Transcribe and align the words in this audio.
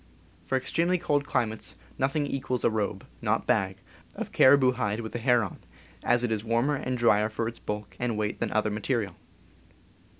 For 0.45 0.57
extremely 0.57 0.97
cold 0.97 1.27
climates 1.27 1.75
nothing 1.99 2.25
equals 2.25 2.63
a 2.65 2.71
robe 2.71 3.05
(not 3.21 3.45
bag) 3.45 3.77
of 4.15 4.31
caribou 4.31 4.71
hide 4.71 5.01
with 5.01 5.11
the 5.11 5.19
hair 5.19 5.43
on, 5.43 5.59
as 6.03 6.23
it 6.23 6.31
is 6.31 6.43
warmer 6.43 6.73
and 6.75 6.97
drier 6.97 7.29
for 7.29 7.47
its 7.47 7.59
bulk 7.59 7.97
and 7.99 8.17
weight 8.17 8.39
than 8.39 8.49
any 8.49 8.57
other 8.57 8.71
material. 8.71 9.15